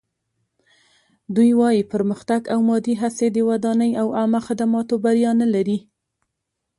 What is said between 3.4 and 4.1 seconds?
ودانۍ او